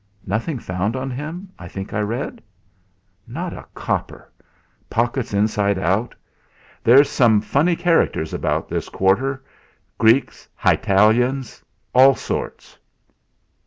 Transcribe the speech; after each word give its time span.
"Nothing 0.25 0.57
found 0.57 0.95
on 0.95 1.11
him 1.11 1.49
I 1.59 1.67
think 1.67 1.93
I 1.93 1.99
read?" 1.99 2.41
"Not 3.27 3.53
a 3.53 3.67
copper. 3.75 4.31
Pockets 4.89 5.31
inside 5.31 5.77
out. 5.77 6.15
There's 6.83 7.07
some 7.07 7.39
funny 7.39 7.75
characters 7.75 8.33
about 8.33 8.67
this 8.67 8.89
quarter. 8.89 9.43
Greeks, 9.99 10.49
Hitalians 10.57 11.61
all 11.93 12.15
sorts." 12.15 12.79